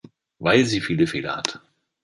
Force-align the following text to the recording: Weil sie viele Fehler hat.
Weil 0.39 0.65
sie 0.65 0.81
viele 0.81 1.05
Fehler 1.05 1.35
hat. 1.35 1.61